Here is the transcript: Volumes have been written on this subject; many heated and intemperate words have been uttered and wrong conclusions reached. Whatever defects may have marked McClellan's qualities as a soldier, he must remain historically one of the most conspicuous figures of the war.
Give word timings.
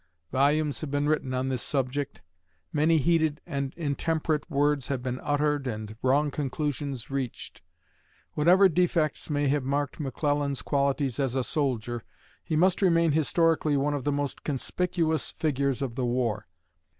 Volumes 0.31 0.81
have 0.81 0.89
been 0.89 1.07
written 1.07 1.31
on 1.35 1.49
this 1.49 1.61
subject; 1.61 2.23
many 2.73 2.97
heated 2.97 3.39
and 3.45 3.71
intemperate 3.77 4.49
words 4.49 4.87
have 4.87 5.03
been 5.03 5.19
uttered 5.19 5.67
and 5.67 5.95
wrong 6.01 6.31
conclusions 6.31 7.11
reached. 7.11 7.61
Whatever 8.33 8.67
defects 8.67 9.29
may 9.29 9.47
have 9.49 9.63
marked 9.63 9.99
McClellan's 9.99 10.63
qualities 10.63 11.19
as 11.19 11.35
a 11.35 11.43
soldier, 11.43 12.01
he 12.43 12.55
must 12.55 12.81
remain 12.81 13.11
historically 13.11 13.77
one 13.77 13.93
of 13.93 14.03
the 14.03 14.11
most 14.11 14.43
conspicuous 14.43 15.29
figures 15.37 15.83
of 15.83 15.93
the 15.93 16.05
war. 16.07 16.47